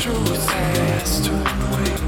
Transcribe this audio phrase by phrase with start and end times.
[0.00, 1.32] truth has to
[1.72, 2.00] wait.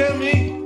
[0.00, 0.59] at me.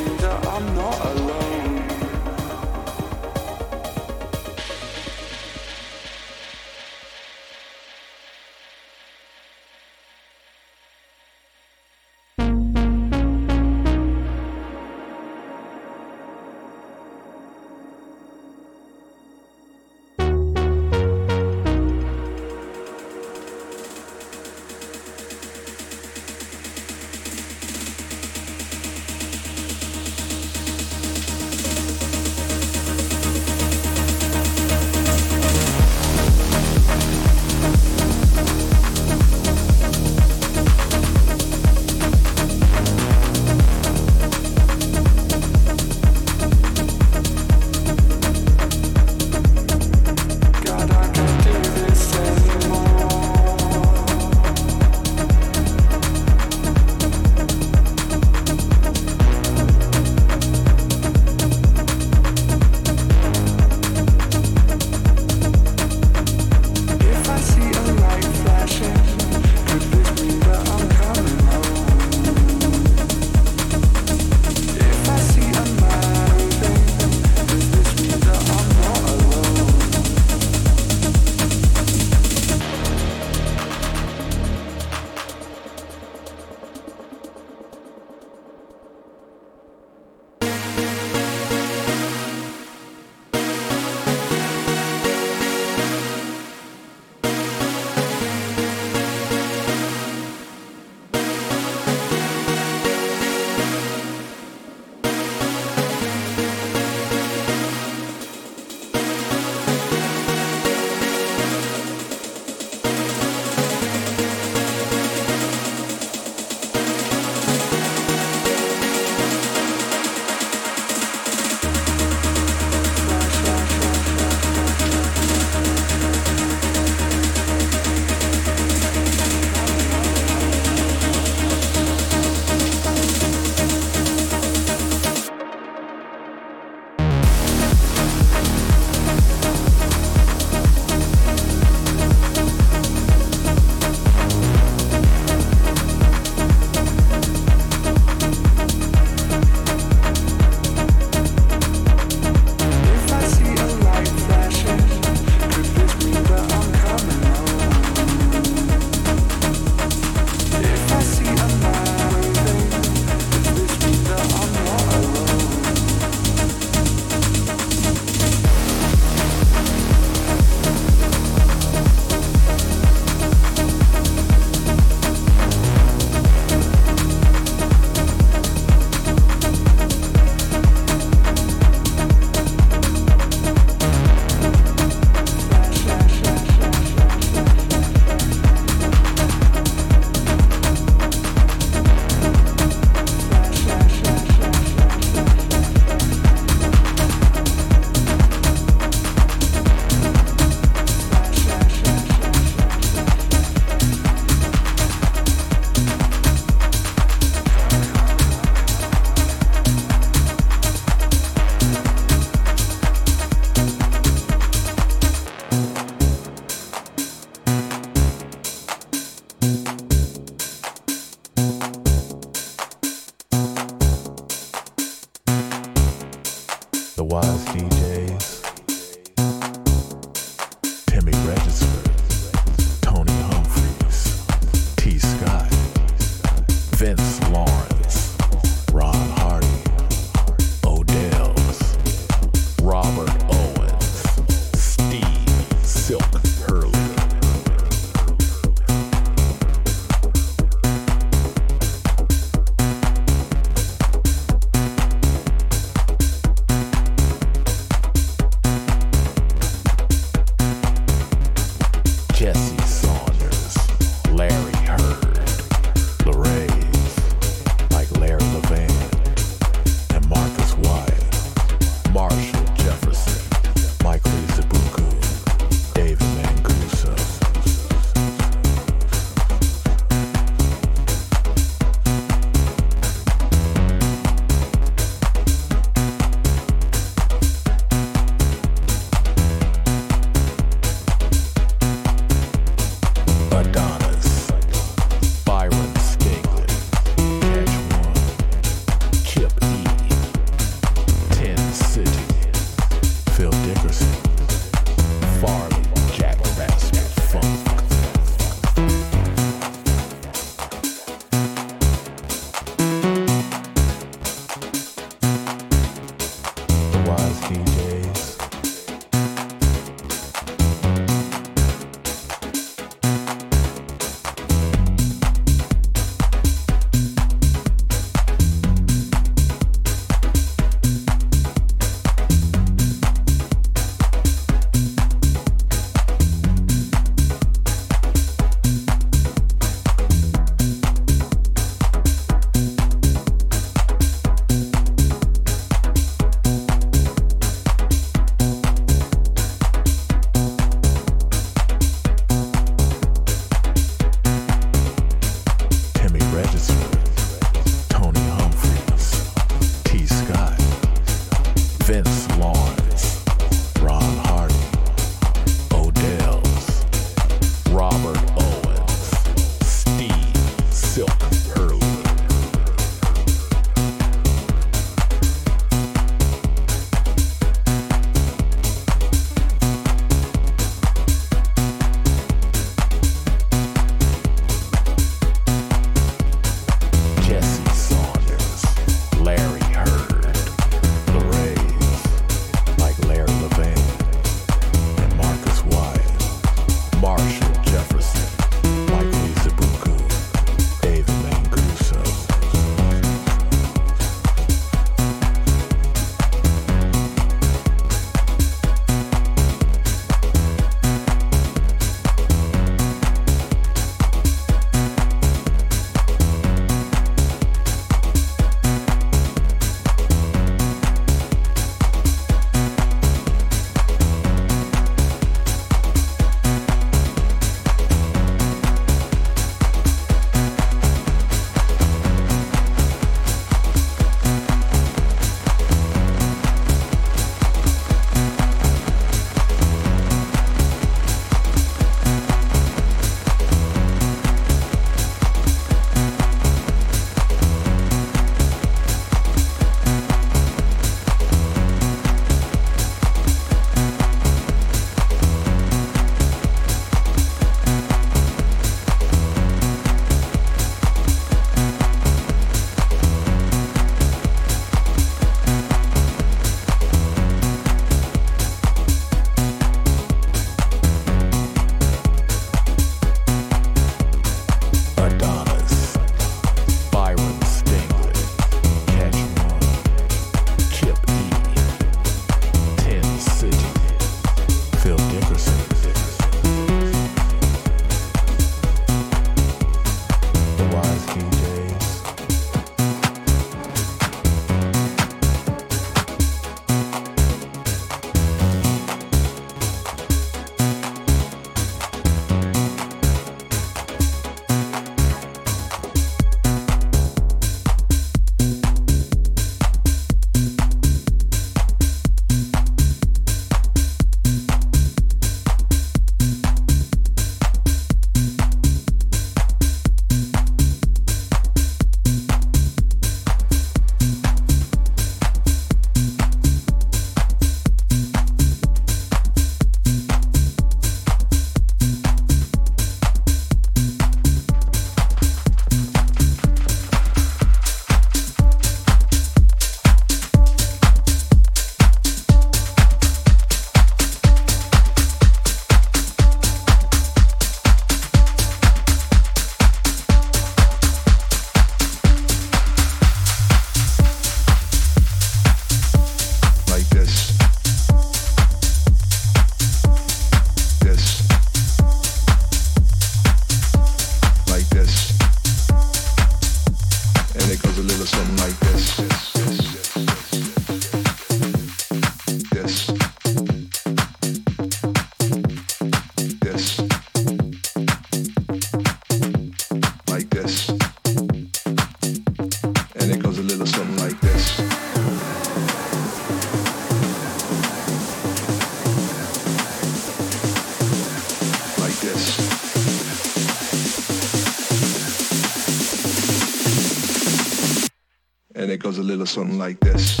[598.38, 600.00] And it goes a little something like this.